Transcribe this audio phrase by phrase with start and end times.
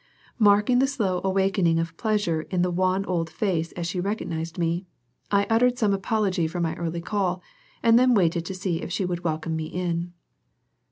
[0.39, 4.87] Marking the slow awakening of pleasure in the wan old face as she recognized me,
[5.29, 7.43] I uttered some apology for my early call
[7.83, 10.13] and then waited to see if she would welcome me in.